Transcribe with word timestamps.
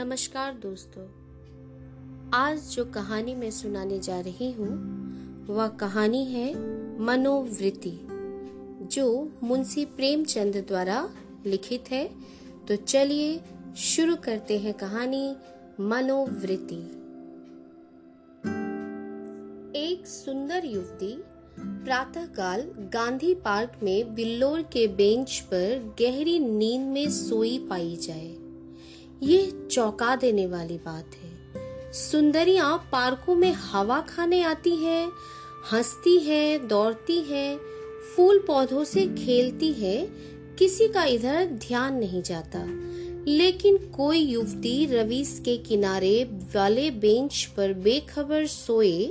नमस्कार 0.00 0.52
दोस्तों। 0.52 1.02
आज 2.30 2.70
जो 2.70 2.84
कहानी 2.84 3.34
मैं 3.34 3.50
सुनाने 3.50 3.98
जा 3.98 4.20
रही 4.20 4.52
हूँ, 4.52 4.70
वह 5.46 5.68
कहानी 5.68 6.24
है 6.24 6.54
मनोवृत्ति, 7.00 8.00
जो 8.94 9.32
मुंशी 9.42 9.84
प्रेमचंद 9.84 10.56
द्वारा 10.68 11.10
लिखित 11.46 11.84
है। 11.90 12.10
तो 12.68 12.76
चलिए 12.76 13.40
शुरू 13.76 14.16
करते 14.16 14.58
हैं 14.58 14.74
कहानी 14.74 15.36
मनोवृत्ति। 15.80 16.80
एक 19.78 20.06
सुंदर 20.06 20.64
युवती 20.64 21.24
प्रातःकाल 21.60 22.60
गांधी 22.78 23.34
पार्क 23.34 23.72
में 23.82 24.14
बिल्लोर 24.14 24.62
के 24.62 24.88
बेंच 24.88 25.40
पर 25.40 25.94
गहरी 26.00 26.38
नींद 26.38 26.82
में 26.82 27.10
सोई 27.10 27.66
पाई 27.70 27.96
जाए। 27.96 28.39
ये 29.22 29.66
चौंका 29.70 30.16
देने 30.16 30.46
वाली 30.46 30.78
बात 30.78 31.10
है। 31.14 31.30
सुंदरियाँ 31.92 32.88
पार्कों 32.92 33.34
में 33.34 33.52
हवा 33.52 34.00
खाने 34.00 34.42
आती 34.42 34.76
हैं, 34.76 35.12
हंसती 35.72 36.18
हैं, 36.18 36.68
दौड़ती 36.68 37.20
हैं, 37.20 37.60
फूल 38.16 38.44
पौधों 38.46 38.84
से 38.84 39.06
खेलती 39.06 39.72
हैं, 39.72 40.08
किसी 40.56 40.88
का 40.88 41.04
इधर 41.04 41.46
ध्यान 41.46 41.94
नहीं 41.94 42.22
जाता। 42.22 42.64
लेकिन 43.30 43.76
कोई 43.76 44.18
युवती 44.18 44.86
रवीस 44.86 45.42
के 45.44 45.56
किनारे 45.56 46.24
वाले 46.24 46.90
बेंच 46.90 47.50
पर 47.56 47.72
बेखबर 47.72 48.46
सोए 48.46 49.06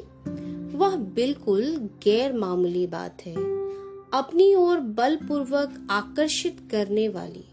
वह 0.74 0.96
बिल्कुल 0.96 1.90
गैर 2.04 2.34
मामूली 2.34 2.88
बात 2.88 3.18
है। 3.26 3.36
अपनी 4.14 4.56
ओर 4.56 4.80
बलपूर्वक 4.80 5.88
आकर्षित 5.92 6.58
करने 6.72 7.10
वाली। 7.10 7.49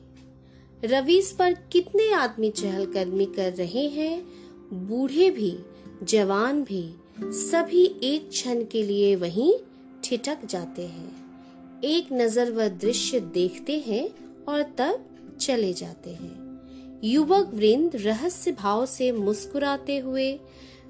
रवीस 0.84 1.32
पर 1.32 1.52
कितने 1.72 2.12
आदमी 2.12 2.50
चहलकदमी 2.50 3.26
कर 3.26 3.52
रहे 3.52 3.88
हैं, 3.88 4.26
बूढ़े 4.72 5.30
भी, 5.30 5.58
जवान 6.02 6.62
भी, 6.62 6.94
सभी 7.20 7.84
एक 8.02 8.28
क्षण 8.28 8.64
के 8.64 8.82
लिए 8.82 9.16
वहीं 9.16 9.52
ठिठक 10.04 10.38
जाते 10.44 10.82
हैं। 10.82 11.80
एक 11.84 12.08
नज़र 12.12 12.50
वह 12.50 12.68
दृश्य 12.68 13.20
देखते 13.20 13.78
हैं 13.78 14.08
और 14.44 14.62
तब 14.62 15.04
चले 15.40 15.72
जाते 15.72 16.10
हैं। 16.10 16.46
युवक 17.04 17.50
वृंद 17.54 17.96
रहस्य 17.96 18.52
भाव 18.52 18.86
से 18.86 19.12
मुस्कुराते 19.12 19.98
हुए 19.98 20.32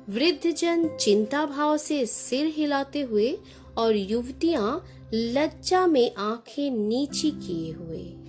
वृद्ध 0.08 0.54
जन 0.54 0.88
चिंता 1.00 1.46
भाव 1.46 1.76
से 1.76 2.06
सिर 2.06 2.46
हिलाते 2.46 3.00
हुए 3.00 3.38
और 3.78 3.96
युवतियाँ 3.96 4.84
लज्जा 5.14 5.86
में 5.86 6.14
आँखें 6.14 6.70
नीची 6.70 7.30
किए 7.30 7.72
हुए। 7.72 8.25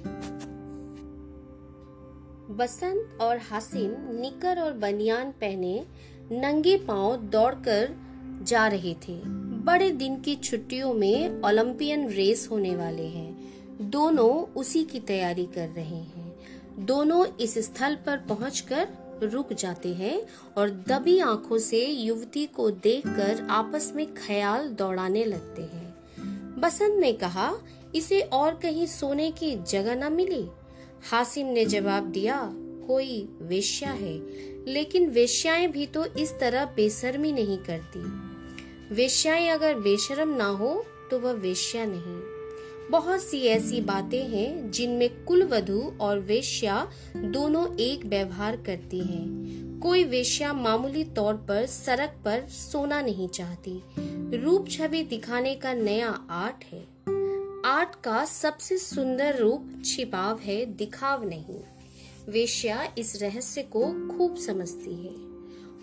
बसंत 2.57 3.17
और 3.21 3.39
हसीन 3.51 3.95
निकर 4.21 4.59
और 4.59 4.73
बनियान 4.73 5.31
पहने 5.31 5.85
नंगे 6.31 6.77
पाँव 6.77 7.17
दौड़कर 7.17 7.95
जा 8.43 8.67
रहे 8.67 8.93
थे। 8.93 9.21
बड़े 9.63 9.89
दिन 9.91 10.19
की 10.21 10.35
छुट्टियों 10.35 10.93
में 10.93 11.41
ओलंपियन 11.41 12.09
रेस 12.09 12.47
होने 12.51 12.75
वाले 12.75 13.05
हैं। 13.07 13.53
दोनों 13.81 14.29
उसी 14.53 14.83
की 14.83 14.99
तैयारी 14.99 15.45
कर 15.45 15.67
रहे 15.69 15.95
हैं। 15.95 16.39
दोनों 16.79 17.25
इस 17.25 17.57
स्थल 17.57 17.95
पर 17.95 18.17
पहुंचकर 18.17 18.87
रुक 19.23 19.53
जाते 19.53 19.93
हैं 19.93 20.21
और 20.57 20.69
दबी 20.69 21.19
आँखों 21.19 21.57
से 21.57 21.85
युवती 21.85 22.45
को 22.45 22.71
देखकर 22.71 23.47
आपस 23.49 23.93
में 23.95 24.13
ख्याल 24.13 24.69
दौड़ाने 24.69 25.25
लगते 25.25 25.61
हैं। 25.61 25.97
बसंत 26.59 26.99
ने 26.99 27.13
कहा, 27.13 27.53
इसे 27.95 28.21
और 28.21 28.55
कहीं 28.55 28.85
सोने 28.85 29.31
की 29.31 29.55
जगह 29.55 30.09
न 30.09 30.13
मिली? 30.13 30.47
हासिम 31.03 31.47
ने 31.47 31.65
जवाब 31.65 32.03
दिया, 32.03 32.53
कोई 32.87 33.29
वेश्या 33.41 33.91
है। 33.91 34.21
लेकिन 34.67 35.09
वेश्याएँ 35.09 35.67
भी 35.67 35.85
तो 35.85 36.05
इस 36.05 36.39
तरह 36.39 36.65
बेशर्मी 36.65 37.31
नहीं 37.31 37.57
करती। 37.57 38.27
वेश्याएँ 38.95 39.49
अगर 39.49 39.75
बेशरम 39.75 40.29
ना 40.29 40.45
हो 40.45 40.85
तो 41.11 41.19
वह 41.19 41.31
वेश्या 41.31 41.85
नहीं। 41.85 42.37
बहुत 42.91 43.21
सी 43.21 43.41
ऐसी 43.41 43.81
बातें 43.81 44.27
हैं, 44.27 44.71
जिनमें 44.71 45.23
कुल 45.23 45.43
वधु 45.43 45.93
और 46.01 46.19
वेश्या 46.19 46.91
दोनों 47.15 47.77
एक 47.77 48.05
व्यवहार 48.05 48.55
करती 48.55 48.99
हैं। 48.99 49.47
कोई 49.79 50.03
वेश्या 50.03 50.53
मामूली 50.53 51.03
तौर 51.03 51.33
पर 51.33 51.65
सड़क 51.65 52.15
पर 52.25 52.41
सोना 52.41 53.01
नहीं 53.01 53.27
चाहती। 53.27 53.83
रूप 54.37 54.69
छवि 54.69 55.03
दिखाने 55.03 55.55
का 55.55 55.73
नया 55.73 56.09
आर्ट 56.29 56.63
है। 56.73 56.96
आर्ट 57.67 57.89
का 58.03 58.25
सबसे 58.25 58.77
सुंदर 58.77 59.35
रूप 59.35 59.81
छिपाव 59.85 60.39
है, 60.39 60.65
दिखाव 60.65 61.23
नहीं। 61.27 61.59
वेश्या 62.29 62.93
इस 62.97 63.21
रहस्य 63.21 63.61
को 63.61 63.81
खूब 63.85 64.35
समझती 64.35 65.05
है। 65.05 65.15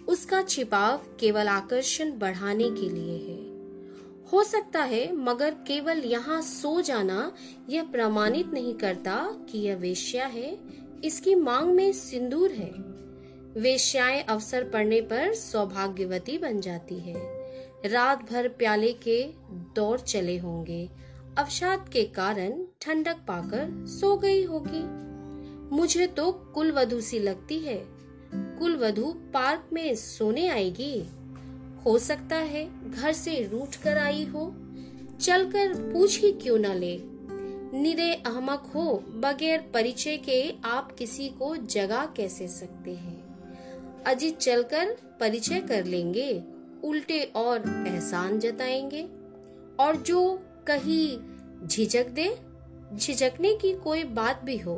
उसका 0.04 0.42
छिपाव 0.42 0.96
केवल 1.20 1.48
आकर्षण 1.48 2.18
बढ़ाने 2.18 2.64
के 2.64 2.88
लिए 2.88 3.18
है। 3.18 3.36
हो 4.32 4.44
सकता 4.44 4.82
है, 4.82 5.16
मगर 5.16 5.50
केवल 5.50 5.98
यहाँ 5.98 6.42
सो 6.42 6.80
जाना 6.80 7.34
यह 7.70 7.82
प्रमाणित 7.82 8.46
नहीं 8.46 8.74
करता 8.74 9.46
कि 9.50 9.58
यह 9.58 9.76
वेश्या 9.76 10.26
है। 10.26 10.58
इसकी 11.04 11.34
मांग 11.34 11.74
में 11.74 11.92
सिंदूर 11.92 12.50
है। 12.50 12.72
वेश्याएँ 13.62 14.22
अवसर 14.22 14.64
पड़ने 14.64 15.00
पर 15.00 15.34
सौभाग्यवती 15.34 16.38
बन 16.38 16.60
जाती 16.60 16.98
है। 16.98 17.44
रात 17.84 18.32
भर 18.32 18.48
प्याले 18.48 18.92
के 18.92 19.26
दौर 19.50 20.00
चले 20.00 20.38
होंगे। 20.38 21.03
अवसाद 21.38 21.88
के 21.88 22.04
कारण 22.04 22.64
ठंडक 22.80 23.16
पाकर 23.16 23.86
सो 23.86 24.16
गई 24.16 24.44
होगी। 24.44 25.04
मुझे 25.76 26.06
तो 26.06 26.32
कुलवधु 26.32 27.00
सी 27.00 27.18
लगती 27.18 27.58
है। 27.58 27.86
कुलवधु 28.34 29.14
पार्क 29.34 29.70
में 29.72 29.94
सोने 29.94 30.48
आएगी। 30.48 31.06
हो 31.84 31.98
सकता 31.98 32.36
है 32.36 32.90
घर 32.90 33.12
से 33.12 33.48
रूठ 33.52 33.76
कर 33.76 33.98
आई 33.98 34.24
हो। 34.24 34.54
चलकर 35.20 35.92
पूछ 35.92 36.20
ही 36.20 36.32
क्यों 36.32 36.58
न 36.58 36.66
ले। 36.66 37.00
निरे 37.78 38.14
अहमक 38.14 38.72
हो, 38.74 39.04
बगैर 39.08 39.70
परिचय 39.74 40.16
के 40.16 40.54
आप 40.64 40.92
किसी 40.92 41.28
को 41.28 41.56
जगा 41.56 42.06
कैसे 42.16 42.48
सकते 42.48 42.90
हैं? 42.90 43.24
अजीत 44.04 44.38
चलकर 44.38 44.96
परिचय 45.20 45.60
कर 45.60 45.84
लेंगे। 45.84 46.42
उल्टे 46.84 47.22
और 47.22 47.84
एहसान 47.88 48.38
जताएँगे। 48.38 49.02
और 49.80 49.96
जो 49.96 50.42
कहीं 50.66 51.18
झिझक 51.68 52.08
दे, 52.08 52.36
झिझकने 52.94 53.54
की 53.54 53.72
कोई 53.74 54.04
बात 54.04 54.42
भी 54.44 54.56
हो, 54.56 54.76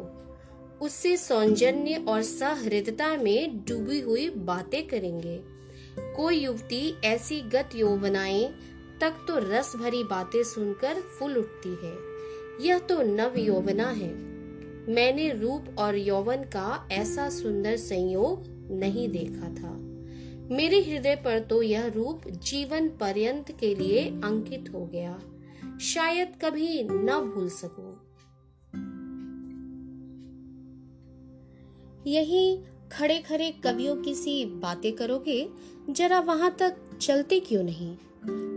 उससे 0.80 1.16
सौजन्य 1.16 2.04
और 2.08 2.22
सहृदता 2.22 3.16
में 3.16 3.56
डूबी 3.58 4.00
हुई 4.00 4.28
बातें 4.30 4.86
करेंगे। 4.86 5.40
कोई 6.16 6.36
युवती 6.36 6.94
ऐसी 7.04 7.40
गत 7.40 7.70
यौवनाए 7.76 8.42
तक 9.00 9.24
तो 9.28 9.38
रस 9.38 9.72
भरी 9.76 10.02
बातें 10.04 10.42
सुनकर 10.42 10.94
फूल 10.94 11.36
उठती 11.36 11.68
है। 11.68 11.94
यह 12.66 12.78
तो 12.78 13.02
नव 13.02 13.38
यौवना 13.38 13.88
है। 13.90 14.12
मैंने 14.88 15.28
रूप 15.32 15.64
और 15.78 15.96
यौवन 15.96 16.42
का 16.42 16.88
ऐसा 16.92 17.28
सुंदर 17.30 17.76
संयोग 17.76 18.44
नहीं 18.80 19.08
देखा 19.08 19.48
था। 19.54 19.74
मेरे 20.54 20.80
हृदय 20.80 21.16
पर 21.16 21.40
तो 21.40 21.62
यह 21.62 21.86
रूप 21.86 22.28
जीवन 22.28 22.88
पर्यंत 22.88 23.50
के 23.60 23.74
लिए 23.74 24.04
अंकित 24.24 24.70
हो 24.74 24.86
गया। 24.86 25.18
शायद 25.80 26.32
कभी 26.42 26.82
न 26.84 27.32
भूल 27.34 27.48
सकूँ। 27.48 27.92
यही 32.06 32.62
खड़े 32.92 33.18
खड़े 33.18 33.50
कवियों 33.50 33.96
की 33.96 34.14
सी 34.14 34.44
बातें 34.44 34.92
करोगे, 34.92 35.48
जरा 35.90 36.20
वहाँ 36.20 36.56
तक 36.58 36.76
चलते 37.00 37.40
क्यों 37.40 37.62
नहीं? 37.62 37.96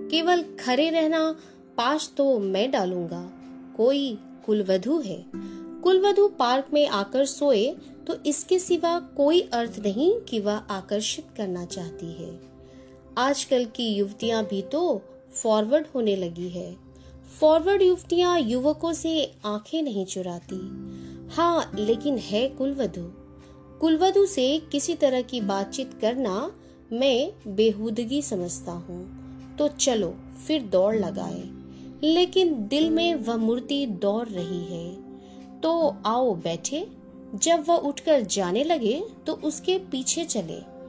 केवल 0.09 0.41
खड़े 0.41 0.89
रहना 0.89 1.35
पास 1.77 2.13
तो 2.17 2.39
मैं 2.39 2.71
डालूँगा। 2.71 3.31
कोई 3.77 4.17
कुलवधु 4.45 4.99
है। 4.99 5.25
कुलवधु 5.81 6.27
पार्क 6.27 6.67
में 6.73 6.87
आकर 6.87 7.25
सोए 7.25 7.75
तो 8.07 8.15
इसके 8.25 8.59
सिवा 8.59 8.99
कोई 8.99 9.41
अर्थ 9.41 9.79
नहीं 9.79 10.21
कि 10.21 10.39
वह 10.39 10.55
आकर्षित 10.55 11.27
करना 11.37 11.65
चाहती 11.65 12.11
है। 12.11 12.39
आजकल 13.17 13.65
की 13.65 13.93
युवतियाँ 13.93 14.45
भी 14.45 14.61
तो 14.61 15.01
फॉरवर्ड 15.43 15.85
होने 15.95 16.15
लगी 16.15 16.49
है। 16.49 16.88
फॉरवर्ड 17.37 17.81
युवतियाँ 17.81 18.39
युवकों 18.39 18.93
से 18.93 19.31
आँखें 19.45 19.81
नहीं 19.81 20.05
चुराती। 20.05 20.59
हाँ 21.35 21.71
लेकिन 21.75 22.17
है 22.17 22.49
कुलवधु। 22.49 23.11
कुलवधु 23.79 24.25
से 24.25 24.61
किसी 24.71 24.95
तरह 24.95 25.21
की 25.21 25.41
बातचीत 25.41 25.93
करना 26.01 26.51
मैं 26.93 27.31
बेहूदगी 27.55 28.21
समझता 28.21 28.71
हूँ। 28.71 29.19
तो 29.57 29.67
चलो, 29.67 30.15
फिर 30.47 30.61
दौड़ 30.61 30.95
लगाए। 30.95 31.43
लेकिन 32.03 32.67
दिल 32.67 32.89
में 32.89 33.15
वह 33.15 33.35
मूर्ति 33.35 33.85
दौड़ 33.85 34.27
रही 34.27 34.63
है। 34.63 34.95
तो 35.61 35.95
आओ 36.05 36.35
बैठे। 36.35 36.87
जब 37.35 37.65
वह 37.69 37.75
उठकर 37.75 38.21
जाने 38.21 38.63
लगे 38.63 39.03
तो 39.27 39.33
उसके 39.33 39.77
पीछे 39.77 40.25
चले। 40.25 40.79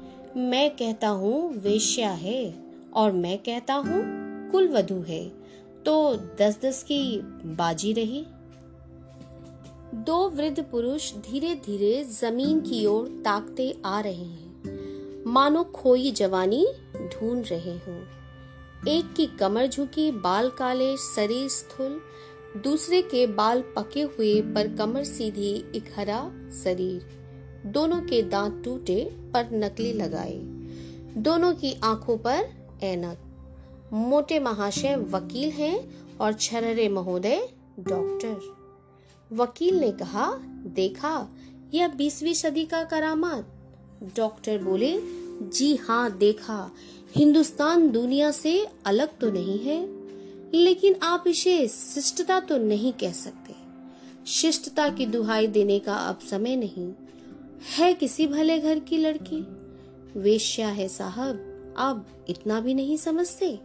मैं 0.41 0.71
कहता 0.71 1.09
हूँ, 1.09 1.53
वेश्या 1.53 2.11
है। 2.11 2.55
और 2.95 3.13
मैं 3.13 3.39
कहता 3.39 3.75
हूँ, 3.75 4.03
कुलवधु 4.51 4.95
है। 4.95 5.40
तो 5.87 6.17
दस 6.17 6.59
दस 6.63 6.83
की 6.83 7.21
बाजी 7.45 7.93
रही। 7.93 8.27
दो 9.95 10.29
वृद्ध 10.29 10.63
पुरुष 10.63 11.15
धीरे 11.15 11.55
धीरे 11.55 12.05
ज़मीन 12.05 12.61
की 12.61 12.87
ओर 12.87 13.09
ताकते 13.09 13.77
आ 13.85 14.01
रहे 14.01 14.15
हैं। 14.15 14.51
मानो 15.27 15.65
खोई 15.65 16.11
जवानी 16.11 16.67
ढूंढ 16.97 17.47
रहे 17.47 17.73
हों। 17.73 18.03
एक 18.89 19.15
की 19.17 19.27
कमर 19.27 19.67
झुकी, 19.67 20.11
बाल 20.11 20.51
काले, 20.51 20.97
शरीर 20.97 21.49
स्थूल। 21.49 22.01
दूसरे 22.57 23.03
के 23.03 23.27
बाल 23.27 23.63
पके 23.63 24.03
हुए, 24.03 24.41
पर 24.41 24.77
कमर 24.77 25.05
सीधी 25.05 25.65
एक 25.75 25.93
हरा 25.97 26.33
शरीर। 26.65 27.07
दोनों 27.67 28.01
के 28.01 28.23
दांत 28.23 28.63
टूटे, 28.65 29.05
पर 29.35 29.49
नकली 29.53 29.93
लगाए। 29.93 30.39
दोनों 31.17 31.55
की 31.55 31.81
आँखों 31.85 32.19
पर 32.19 32.49
ऐनक। 32.83 33.19
मोटे 33.93 34.39
महाशय 34.39 34.97
वकील 34.97 35.51
हैं 35.51 36.07
और 36.19 36.33
छररे 36.33 36.89
महोदय 36.89 37.49
डॉक्टर। 37.81 38.61
वकील 39.33 39.81
ने 39.81 39.93
कहा, 39.93 40.33
देखा, 40.67 41.29
यह 41.75 41.89
बीसवीं 41.89 42.35
सदी 42.35 42.65
का 42.65 42.85
करामात। 42.85 43.47
डॉक्टर 44.17 44.59
बोले, 44.59 45.01
जी 45.43 45.77
हाँ 45.77 46.11
देखा, 46.11 46.71
हिंदुस्तान 47.17 47.91
दुनिया 47.91 48.31
से 48.31 48.67
अलग 48.87 49.19
तो 49.19 49.31
नहीं 49.31 49.59
है, 49.59 49.89
लेकिन 50.55 50.95
आप 51.03 51.25
इसे 51.27 51.69
शिष्टता 51.69 52.41
तो 52.41 52.59
नहीं 52.59 52.93
कह 52.93 53.13
सकते। 53.13 53.55
शिष्टता 54.27 54.89
की 54.89 55.07
दुहाई 55.07 55.47
देने 55.47 55.79
का 55.79 55.95
अब 55.95 56.19
समय 56.19 56.57
नहीं। 56.57 56.93
है 57.77 57.95
किसी 57.95 58.27
भले 58.27 58.59
घर 58.59 58.79
की 58.79 58.97
लड़की? 58.97 59.47
वेश्या 60.21 60.69
है 60.69 60.89
साहब 60.89 61.50
आप 61.81 62.07
इतना 62.29 62.61
भी 62.61 62.75
नहीं 62.75 62.97
समझते। 62.97 63.59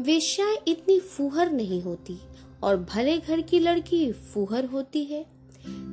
वेश्याएँ 0.00 0.56
इतनी 0.68 0.98
फूहर 1.00 1.50
नहीं 1.50 1.82
होती 1.82 2.18
और 2.62 2.76
भले 2.76 3.18
घर 3.18 3.40
की 3.40 3.58
लड़की 3.58 4.12
फूहर 4.12 4.64
होती 4.64 5.04
है। 5.04 5.24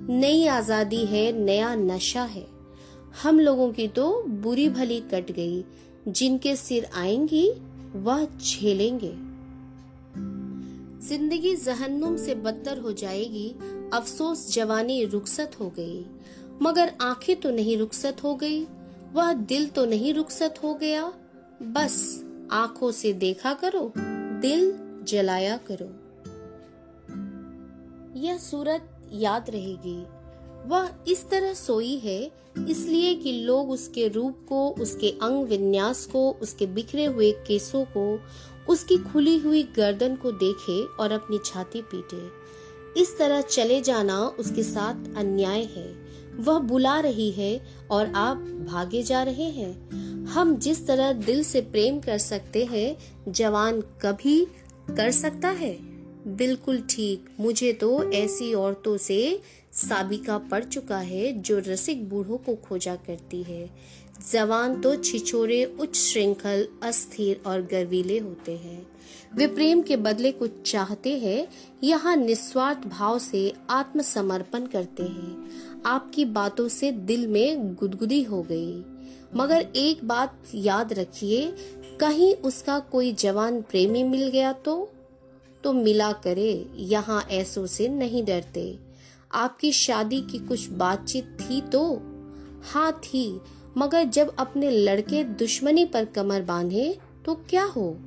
नई 0.10 0.46
आज़ादी 0.48 1.06
है, 1.06 1.32
नया 1.32 1.76
नशा 1.76 2.24
है। 2.24 2.46
हम 3.24 3.40
लोगों 3.40 3.72
की 3.72 3.88
तो 3.88 4.24
बुरी 4.24 4.70
भली 4.70 5.00
कट 5.00 5.32
गई। 5.32 5.64
जिनके 6.08 6.56
सिर 6.56 6.88
आएँगी, 6.94 7.50
वह 7.96 8.26
झेलेंगे 8.26 9.14
ज़िंदगी 11.08 11.56
जहन्नुम 11.56 12.18
से 12.18 12.36
बदतर 12.36 12.78
हो 12.78 12.92
जाएगी। 12.92 13.50
अफसोस 13.94 14.54
जवानी 14.54 15.04
रुखसत 15.06 15.52
हो 15.60 15.70
गई। 15.70 16.06
मगर 16.62 16.94
आँखें 17.02 17.36
तो 17.36 17.52
नहीं 17.52 17.78
रुखसत 17.78 18.24
हो 18.24 18.36
गई, 18.36 18.64
वह 19.14 19.34
दिल 19.34 19.68
तो 19.68 19.86
नहीं 19.86 20.14
रुखसत 20.14 20.56
हो 20.64 20.74
गया। 20.74 21.14
बस 21.64 22.24
आँखों 22.52 22.92
से 22.92 23.14
देखा 23.14 23.54
करो, 23.54 23.94
दिल 24.42 24.74
जलाया 25.04 25.60
करो। 25.72 25.86
यह 28.20 28.38
सूरत 28.38 29.10
याद 29.14 29.50
रहेगी। 29.50 30.06
वह 30.70 30.90
इस 31.08 31.30
तरह 31.30 31.54
सोई 31.54 31.98
है, 31.98 32.32
इसलिए 32.68 33.16
कि 33.16 33.32
लोग 33.32 33.72
उसके 33.72 34.08
रूप 34.08 34.46
को, 34.50 34.70
उसके 34.70 35.10
अंग 35.10 35.48
विन्यास 35.48 36.06
को, 36.06 36.32
उसके 36.32 36.66
बिखरे 36.66 37.06
हुए 37.06 37.32
केसों 37.32 37.86
को, 37.86 38.20
उसकी 38.70 38.98
खुली 38.98 39.38
हुई 39.38 39.64
गर्दन 39.64 40.16
को 40.16 40.32
देखे 40.32 40.84
और 40.86 41.12
अपनी 41.12 41.40
छाती 41.46 41.82
पीटे। 41.82 42.50
इस 43.02 43.18
तरह 43.18 43.42
चले 43.42 43.82
जाना 43.82 44.22
उसके 44.22 44.64
साथ 44.64 45.18
अन्याय 45.18 45.64
है। 45.64 46.10
वह 46.36 46.60
बुला 46.60 47.00
रही 47.00 47.32
है 47.32 47.66
और 47.92 48.08
आप 48.08 48.38
भागे 48.68 49.04
जा 49.04 49.24
रहे 49.24 49.44
हैं। 49.44 49.90
हम 50.30 50.56
जिस 50.56 50.88
तरह 50.88 51.14
दिल 51.14 51.44
से 51.44 51.62
प्रेम 51.62 52.00
कर 52.00 52.18
सकते 52.18 52.66
हैं, 52.66 52.98
जवान 53.32 53.82
कभी 53.82 54.46
कर 54.98 55.12
सकता 55.12 55.50
है? 55.50 55.78
बिल्कुल 56.36 56.84
ठीक। 56.90 57.26
मुझे 57.40 57.74
तो 57.74 58.12
ऐसी 58.12 58.54
औरतों 58.54 58.98
से 58.98 59.42
साबिका 59.74 60.38
पड़ 60.38 60.64
चुका 60.64 60.98
है, 60.98 61.34
जो 61.34 61.60
रसिक 61.60 62.10
बूढ़ों 62.10 62.38
को 62.38 62.56
खोजा 62.56 62.96
करती 62.96 63.44
है। 63.44 63.70
जवान 64.32 64.82
तो 64.82 64.96
छिछोरे, 64.96 65.66
उच्च 65.66 65.96
श्रृंखल, 65.96 66.68
अस्थिर 66.84 67.42
और 67.46 67.62
गर्वीले 67.62 68.18
होते 68.18 68.52
हैं। 68.52 68.88
वे 69.36 69.48
प्रेम 69.48 69.82
के 69.82 69.98
बदले 69.98 70.32
कुछ 70.32 70.72
चाहते 70.72 71.18
हैं, 71.18 71.48
यहाँ 71.84 72.16
निस्वार्थ 72.16 72.88
भाव 72.88 73.20
से 73.20 73.54
आत्मसमर्पण 73.70 74.66
करते 74.66 75.04
हैं। 75.04 75.52
आपकी 75.86 76.26
बातों 76.26 76.68
से 76.68 76.92
दिल 76.92 77.28
में 77.28 77.76
गुदगुदी 77.76 78.24
हो 78.24 78.42
गई। 78.44 78.84
मगर 79.36 79.68
एक 79.76 80.08
बात 80.08 80.42
याद 80.56 80.94
रखिए, 80.94 81.54
कहीं 82.00 82.36
उसका 82.36 82.80
कोई 82.80 83.14
जवान 83.14 83.62
प्रेमी 83.62 84.04
मिल 84.04 84.28
गया 84.28 84.54
तो? 84.54 84.92
तो 85.64 85.74
मिला 85.74 86.12
करे, 86.12 86.66
यहाँ 86.76 87.28
ऐसों 87.32 87.66
से 87.66 87.88
नहीं 87.88 88.26
डरते। 88.26 88.80
आपकी 89.34 89.72
शादी 89.72 90.22
की 90.22 90.40
कुछ 90.40 90.70
बातचीत 90.70 91.38
थी 91.42 91.62
तो? 91.62 92.02
हाँ 92.64 92.92
थी, 92.92 93.42
मगर 93.78 94.04
जब 94.04 94.36
अपने 94.40 94.72
लड़के 94.72 95.24
दुश्मनी 95.24 95.86
पर 95.86 96.06
कमर 96.06 96.42
बांधे 96.42 96.98
तो 97.26 97.36
क्या 97.36 97.64
हो? 97.64 97.98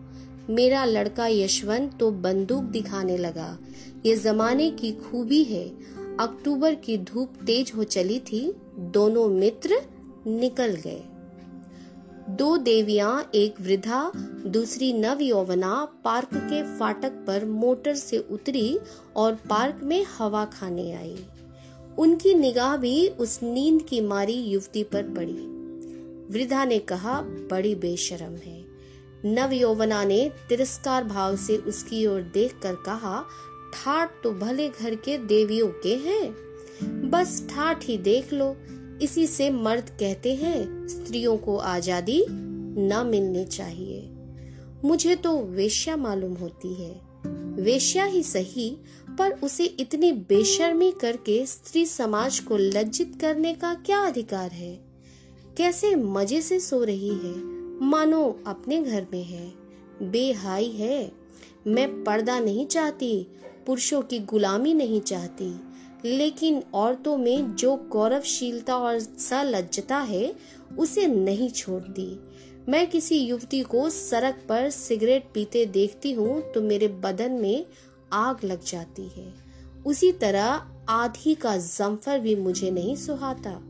मेरा 0.51 0.85
लड़का 0.85 1.27
यशवंत 1.27 1.99
तो 2.01 2.11
बंदूक 2.11 2.63
दिखाने 2.63 3.17
लगा। 3.17 3.59
ये 4.07 4.17
जमाने 4.17 4.71
की 4.71 4.93
खूबी 4.93 5.45
है। 5.45 5.69
अक्टूबर 6.21 6.75
की 6.75 6.99
धूप 6.99 7.33
तेज 7.47 7.73
हो 7.77 7.85
चली 7.85 8.21
थी, 8.21 8.55
दोनों 8.79 9.29
मित्र 9.29 9.83
निकल 10.27 10.67
गए। 10.67 11.03
दो 12.31 12.57
देवियाँ, 12.57 13.31
एक 13.35 13.61
वृद्धा, 13.61 14.13
दूसरी 14.47 14.93
नव 14.93 15.19
यौवना 15.21 15.89
पार्क 16.05 16.29
के 16.35 16.79
फाटक 16.79 17.11
पर 17.11 17.45
मोटर 17.45 17.95
से 17.95 18.19
उतरी 18.19 18.79
और 19.17 19.35
पार्क 19.35 19.81
में 19.83 20.07
हवा 20.19 20.45
खाने 20.45 20.93
आई। 20.93 21.25
उनकी 21.99 22.35
निगाह 22.35 22.77
भी 22.77 23.09
उस 23.09 23.41
नींद 23.43 23.83
की 23.83 24.01
मारी 24.01 24.33
युवती 24.33 24.85
पर 24.85 25.03
पड़ी। 25.03 25.53
वृद्धा 26.31 26.65
ने 26.65 26.79
कहा, 26.79 27.21
बड़ी 27.23 27.75
बेशरम 27.75 28.35
है। 28.35 28.65
नव 29.25 29.53
यौवना 29.53 30.05
ने 30.05 30.33
तिरस्कार 30.49 31.05
भाव 31.05 31.37
से 31.37 31.57
उसकी 31.57 32.07
ओर 32.07 32.21
देखकर 32.21 32.75
कहा, 32.75 33.25
ठाट 33.75 34.11
तो 34.25 34.33
भले 34.33 34.69
घर 34.69 34.95
के 34.95 35.19
देवियों 35.19 35.69
के 35.69 35.97
हैं। 35.97 36.37
बस 37.11 37.47
ठाट 37.51 37.85
ही 37.85 37.99
देख 37.99 38.33
लो। 38.33 38.57
इसी 39.01 39.27
से 39.27 39.51
मर्द 39.51 39.91
कहते 40.01 40.35
हैं, 40.35 40.89
स्त्रियों 40.89 41.37
को 41.37 41.57
आज़ादी 41.57 42.25
न 42.31 43.03
मिलनी 43.07 43.45
चाहिए। 43.45 44.09
मुझे 44.85 45.17
तो 45.17 45.43
वेश्या 45.43 45.97
मालूम 45.97 46.35
होती 46.35 46.75
है। 46.75 47.01
वेश्या 47.63 48.05
ही 48.05 48.23
सही, 48.23 48.77
पर 49.19 49.31
उसे 49.33 49.65
इतनी 49.65 50.13
बेशर्मी 50.13 50.93
करके 50.93 51.47
स्त्री 51.47 51.87
समाज 51.87 52.39
को 52.41 52.57
लज्जित 52.57 53.19
करने 53.21 53.55
का 53.55 53.75
क्या 53.75 53.99
अधिकार 53.99 54.51
है? 54.51 54.81
कैसे 55.57 55.95
मज़े 55.95 56.41
से 56.41 56.61
सो 56.61 56.85
रही 56.85 57.09
है? 57.09 57.35
मानो 57.83 58.41
अपने 58.47 58.83
घर 58.83 59.07
में 59.13 59.25
है। 59.25 59.53
बेहाई 60.03 60.71
है। 60.71 61.13
मैं 61.67 62.05
पर्दा 62.05 62.41
नहीं 62.41 62.67
चाहती, 62.67 63.27
पुरुषों 63.67 64.03
की 64.03 64.19
गुलामी 64.19 64.75
नहीं 64.75 65.01
चाहती। 65.01 65.61
लेकिन 66.05 66.63
औरतों 66.75 67.17
में 67.17 67.55
जो 67.55 67.77
गौरवशीलता 67.77 68.77
और 68.77 68.99
सलज्जता 68.99 69.99
है, 69.99 70.35
उसे 70.79 71.07
नहीं 71.07 71.51
छोड़ती। 71.51 72.21
मैं 72.69 72.91
किसी 72.91 73.19
युवती 73.19 73.63
को 73.63 73.91
सड़क 73.91 74.43
पर 74.49 74.71
सिगरेट 74.71 75.25
पीते 75.35 75.67
देखती 75.67 76.13
हूँ 76.13 76.53
तो 76.53 76.61
मेरे 76.63 76.89
बदन 76.89 77.33
में 77.33 77.67
आग 78.13 78.45
लग 78.45 78.65
जाती 78.65 79.09
है। 79.09 79.35
उसी 79.87 80.13
तरह 80.13 80.63
आधी 80.89 81.35
का 81.35 81.57
जम्फर 81.57 82.19
भी 82.19 82.37
मुझे 82.37 82.71
नहीं 82.71 82.97
सुहाता। 82.97 83.61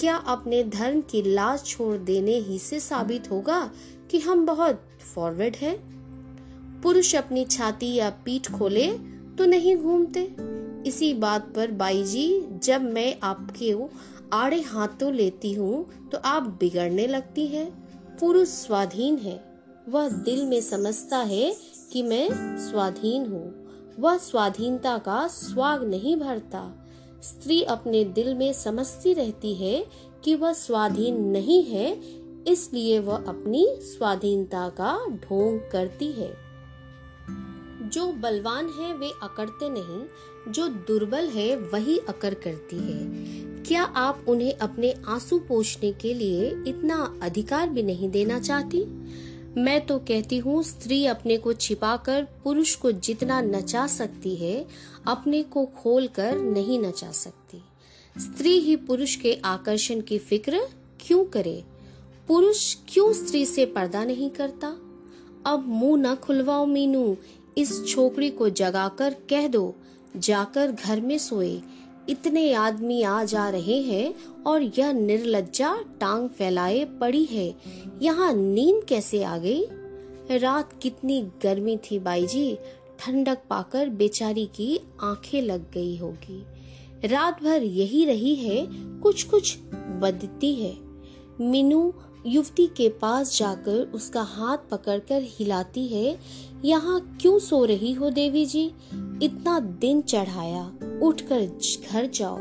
क्या 0.00 0.16
अपने 0.16 0.64
धर्म 0.64 1.00
की 1.00 1.22
लाज 1.22 1.64
छोड़ 1.64 1.96
देने 1.96 2.34
ही 2.38 2.58
से 2.58 2.80
साबित 2.80 3.30
होगा 3.30 3.70
कि 4.10 4.18
हम 4.18 4.46
बहुत 4.46 4.82
फॉरवर्ड 5.14 5.56
हैं? 5.56 5.76
पुरुष 6.82 7.14
अपनी 7.14 7.44
छाती 7.44 7.94
या 7.94 8.10
पीठ 8.10 8.50
खोले 8.52 8.88
तो 9.38 9.44
नहीं 9.44 9.76
घूमते। 9.76 10.55
इसी 10.86 11.12
बात 11.14 11.52
पर 11.56 11.70
बाई 11.70 12.02
जी, 12.04 12.46
जब 12.62 12.82
मैं 12.82 13.16
आपके 13.22 13.74
आड़े 14.32 14.60
हाथों 14.60 15.12
लेती 15.12 15.52
हूँ 15.52 16.08
तो 16.08 16.18
आप 16.18 16.42
बिगड़ने 16.60 17.06
लगती 17.06 17.46
हैं। 17.46 17.66
पुरुष 18.20 18.48
स्वाधीन 18.48 19.16
है। 19.16 19.40
वह 19.88 20.08
दिल 20.08 20.44
में 20.46 20.60
समझता 20.60 21.18
है 21.18 21.54
कि 21.92 22.02
मैं 22.02 22.28
स्वाधीन 22.60 23.26
हूँ। 23.26 23.66
वह 23.98 24.16
स्वाधीनता 24.18 24.96
का 24.98 25.26
स्वाग 25.26 25.84
नहीं 25.84 26.16
भरता। 26.16 26.62
स्त्री 27.22 27.62
अपने 27.62 28.04
दिल 28.04 28.34
में 28.34 28.52
समझती 28.52 29.12
रहती 29.12 29.54
है 29.54 29.84
कि 30.24 30.34
वह 30.34 30.52
स्वाधीन 30.52 31.20
नहीं 31.22 31.62
है, 31.64 31.92
इसलिए 32.48 32.98
वह 32.98 33.16
अपनी 33.16 33.66
स्वाधीनता 33.82 34.68
का 34.68 34.96
ढोंग 35.06 35.60
करती 35.72 36.12
है। 36.12 36.45
जो 37.88 38.12
बलवान 38.12 38.68
है, 38.68 38.94
वे 38.94 39.10
अकड़ते 39.22 39.68
नहीं, 39.68 40.06
जो 40.52 40.68
दुर्बल 40.68 41.28
है, 41.28 41.56
वही 41.56 41.98
अकर 41.98 42.34
करती 42.34 42.76
है। 42.76 43.00
क्या 43.62 43.82
आप 43.82 44.24
उन्हें 44.28 44.54
अपने 44.54 44.94
आँसू 45.08 45.38
पोषने 45.38 45.92
के 45.92 46.14
लिए 46.14 46.48
इतना 46.66 47.18
अधिकार 47.22 47.68
भी 47.68 47.82
नहीं 47.82 48.10
देना 48.10 48.40
चाहती? 48.40 48.84
मैं 49.60 49.86
तो 49.86 49.98
कहती 49.98 50.38
हूँ, 50.38 50.62
स्त्री 50.62 51.06
अपने 51.06 51.36
को 51.36 51.52
छिपाकर 51.52 52.26
पुरुष 52.44 52.74
को 52.74 52.92
जितना 52.92 53.40
नचा 53.40 53.86
सकती 53.86 54.36
है, 54.36 54.66
अपने 55.06 55.42
को 55.42 55.66
खोलकर 55.66 56.38
नहीं 56.38 56.78
नचा 56.78 57.12
सकती। 57.12 57.62
स्त्री 58.20 58.58
ही 58.58 58.76
पुरुष 58.76 59.16
के 59.16 59.38
आकर्षण 59.44 60.00
की 60.00 60.18
फ़िक्र 60.18 60.68
क्यों 61.00 61.24
करे? 61.24 61.64
पुरुष 62.28 62.76
क्यों 62.88 63.12
स्त्री 63.12 63.46
से 63.46 63.66
पर्दा 63.66 64.04
नहीं 64.04 64.30
करता? 64.30 64.76
अब 65.46 65.64
मुँह 65.66 66.02
न 66.02 66.14
खुलवाओ, 66.14 66.66
मीनू 66.66 67.16
इस 67.58 67.86
छोकरी 67.86 68.30
को 68.30 68.48
जगाकर 68.48 69.14
कह 69.30 69.48
दो, 69.48 69.74
जाकर 70.16 70.72
घर 70.72 71.00
में 71.00 71.18
सोए। 71.18 71.60
इतने 72.08 72.52
आदमी 72.52 73.02
आ 73.02 73.24
जा 73.24 73.48
रहे 73.48 73.82
हैं 73.82 74.14
और 74.46 74.62
यह 74.62 74.92
निर्लज्जा 74.92 75.78
टांग 76.00 76.28
फैलाए 76.28 76.84
पड़ी 76.84 77.24
है। 77.24 77.54
यहाँ 78.02 78.32
नींद 78.34 78.84
कैसे 78.84 79.22
आ 79.22 79.38
गई? 79.38 79.64
रात 80.30 80.72
कितनी 80.82 81.22
गर्मी 81.42 81.76
थी 81.76 81.98
बाई 81.98 82.26
जी 82.26 82.58
ठंडक 82.98 83.38
पाकर 83.50 83.88
बेचारी 83.88 84.46
की 84.46 84.80
आँखें 85.00 85.42
लग 85.42 85.72
गई 85.72 85.96
होगी। 85.96 86.46
रात 87.04 87.42
भर 87.42 87.62
यही 87.62 88.04
रही 88.04 88.34
है 88.34 88.68
कुछ 89.00 89.22
कुछ 89.22 89.58
बदती 89.74 90.54
है। 90.54 90.76
मीनू 91.40 91.94
युवती 92.26 92.66
के 92.66 92.88
पास 92.88 93.38
जाकर 93.38 93.92
उसका 93.94 94.22
हाथ 94.22 94.58
पकड़कर 94.70 95.22
हिलाती 95.24 95.88
है, 95.88 96.18
यहाँ 96.64 97.18
क्यों 97.20 97.38
सो 97.38 97.64
रही 97.64 97.92
हो 97.92 98.10
देवी 98.10 98.46
जी? 98.46 98.72
इतना 99.22 99.60
दिन 99.60 100.00
चढ़ाया, 100.00 100.72
उठकर 101.02 101.58
घर 101.92 102.06
जाओ। 102.06 102.38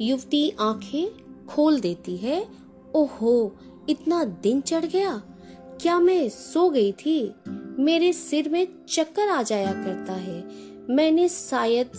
युवती 0.00 0.50
आँखें 0.60 1.08
खोल 1.46 1.80
देती 1.80 2.16
है, 2.16 2.48
ओहो, 2.94 3.56
इतना 3.88 4.24
दिन 4.24 4.60
चढ़ 4.60 4.84
गया? 4.84 5.22
क्या 5.80 5.98
मैं 5.98 6.28
सो 6.28 6.70
गई 6.70 6.92
थी? 6.92 7.34
मेरे 7.78 8.12
सिर 8.12 8.48
में 8.48 8.68
चक्कर 8.88 9.28
आ 9.28 9.42
जाया 9.42 9.72
करता 9.72 10.12
है। 10.12 10.48
मैंने 10.90 11.28
शायद 11.28 11.90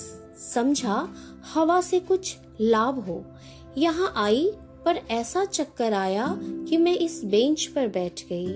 समझा 0.53 1.09
हवा 1.53 1.81
से 1.81 1.99
कुछ 1.99 2.37
लाभ 2.61 2.99
हो। 2.99 3.25
यहाँ 3.77 4.13
आई 4.15 4.51
पर 4.89 4.95
ऐसा 4.95 5.45
चक्कर 5.45 5.93
आया 5.93 6.39
कि 6.41 6.77
मैं 6.77 6.97
इस 6.97 7.25
बेंच 7.25 7.65
पर 7.65 7.87
बैठ 7.87 8.21
गई। 8.29 8.47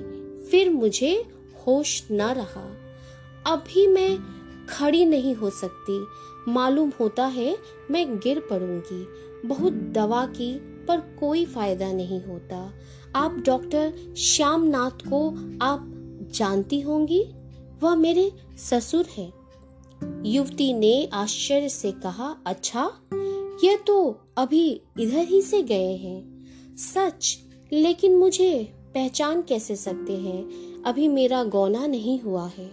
फिर 0.46 0.70
मुझे 0.70 1.26
होश 1.68 2.04
न 2.12 2.22
रहा। 2.22 2.78
अभी 3.48 3.88
मैं 3.88 4.20
खड़ी 4.70 5.06
नहीं 5.06 5.36
हो 5.36 5.50
सकती। 5.50 6.06
मालूम 6.52 6.92
होता 7.00 7.26
है 7.26 7.58
मैं 7.92 8.18
गिर 8.18 8.40
पड़ूँगी। 8.40 9.08
बहुत 9.48 9.74
दवा 9.74 10.26
की 10.26 10.58
पर 10.86 11.00
कोई 11.00 11.46
फ़ायदा 11.46 11.92
नहीं 11.92 12.24
होता। 12.24 12.74
आप 13.16 13.44
डॉक्टर 13.46 13.94
श्यामनाथ 14.18 15.10
को 15.10 15.30
आप 15.66 15.94
जानती 16.32 16.82
होंगी? 16.82 17.26
वह 17.82 17.96
मेरे 17.96 18.32
ससुर 18.58 19.06
है। 19.18 19.34
युवती 20.26 20.74
ने 20.74 21.10
आश्चर्य 21.14 21.70
से 21.70 21.92
कहा 21.92 22.38
अच्छा 22.46 22.92
यह 23.64 23.78
तो 23.88 24.23
अभी 24.38 24.82
इधर 25.00 25.28
ही 25.28 25.42
से 25.42 25.64
गए 25.64 25.96
हैं। 25.98 26.46
सच, 26.78 27.40
लेकिन 27.74 28.16
मुझे 28.16 28.74
पहचान 28.94 29.42
कैसे 29.42 29.76
सकते 29.76 30.14
हैं? 30.14 30.50
अभी 30.84 31.08
मेरा 31.08 31.44
गौना 31.44 31.88
नहीं 31.88 32.20
हुआ 32.20 32.48
है। 32.48 32.72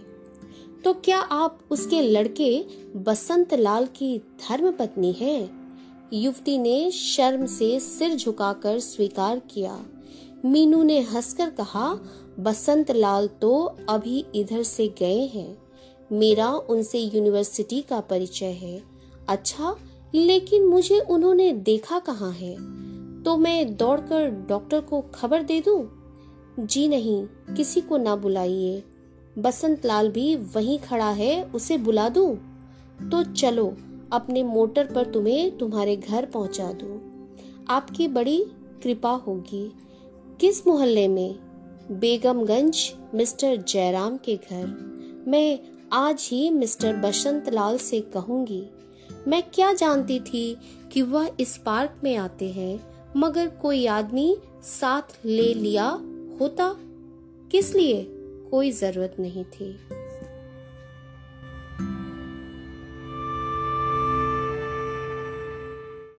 तो 0.83 0.93
क्या 0.93 1.19
आप 1.19 1.59
उसके 1.71 2.01
लड़के 2.01 2.65
बसंत 2.95 3.53
लाल 3.53 3.85
की 3.85 4.17
धर्म 4.17 4.71
पत्नी 4.71 5.11
है? 5.11 5.49
युवती 6.13 6.57
ने 6.57 6.91
शर्म 6.91 7.45
से 7.45 7.79
सिर 7.79 8.15
झुकाकर 8.15 8.79
स्वीकार 8.79 9.39
किया। 9.39 9.85
मीनू 10.45 10.83
ने 10.83 10.99
हंसकर 10.99 11.49
कहा 11.49 11.99
बसंत 12.39 12.91
लाल 12.91 13.27
तो 13.27 13.75
अभी 13.89 14.25
इधर 14.35 14.63
से 14.63 14.87
गए 14.99 15.25
हैं। 15.25 15.57
मेरा 16.11 16.53
उनसे 16.53 16.99
यूनिवर्सिटी 16.99 17.81
का 17.81 17.99
परिचय 17.99 18.51
है। 18.51 18.83
अच्छा 19.29 19.75
लेकिन 20.13 20.65
मुझे 20.65 20.99
उन्होंने 20.99 21.51
देखा 21.53 21.99
कहाँ 21.99 22.31
है 22.31 22.55
तो 23.23 23.37
मैं 23.37 23.75
दौड़कर 23.77 24.29
डॉक्टर 24.49 24.81
को 24.81 25.01
खबर 25.01 25.43
दे 25.43 25.59
दूँ? 25.61 25.87
जी 26.59 26.87
नहीं, 26.87 27.25
किसी 27.55 27.81
को 27.81 27.97
ना 27.97 28.15
बुलाइए 28.15 28.83
बसंत 29.39 29.85
लाल 29.85 30.09
भी 30.09 30.35
वहीं 30.35 30.79
खड़ा 30.79 31.09
है, 31.09 31.43
उसे 31.43 31.77
बुला 31.77 32.09
दूँ? 32.09 32.35
तो 33.11 33.23
चलो, 33.23 33.77
अपने 34.11 34.43
मोटर 34.43 34.85
पर 34.85 35.11
तुम्हें 35.11 35.57
तुम्हारे 35.57 35.95
घर 35.95 36.25
पहुँचा 36.25 36.71
दूँ। 36.71 36.99
आपकी 37.69 38.07
बड़ी 38.07 38.43
कृपा 38.83 39.11
होगी 39.11 39.71
किस 40.39 40.67
मोहल्ले 40.67 41.07
में 41.07 41.35
बेगमगंज, 41.91 42.93
मिस्टर 43.13 43.55
जयराम 43.57 44.17
के 44.17 44.35
घर 44.35 45.23
मैं 45.27 45.59
आज 45.93 46.27
ही 46.31 46.49
मिस्टर 46.49 46.95
बसंत 46.95 47.49
लाल 47.49 47.77
से 47.77 48.01
कहूँगी 48.01 48.63
मैं 49.27 49.43
क्या 49.53 49.73
जानती 49.73 50.19
थी 50.19 50.57
कि 50.91 51.01
वह 51.01 51.31
इस 51.39 51.57
पार्क 51.57 51.95
में 52.03 52.15
आते 52.15 52.51
हैं, 52.51 52.87
मगर 53.17 53.47
कोई 53.47 53.85
आदमी 53.85 54.37
साथ 54.63 55.25
ले 55.25 55.53
लिया 55.53 55.89
होता? 56.39 56.75
किस 57.51 57.75
लिए? 57.75 58.07
कोई 58.51 58.71
ज़रूरत 58.71 59.15
नहीं 59.19 59.43
थी। 59.45 59.79